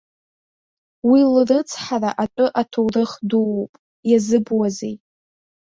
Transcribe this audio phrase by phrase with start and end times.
[1.09, 3.71] Уи лрыцҳара атәы аҭоурых дууп,
[4.09, 4.95] иазыбуазеи.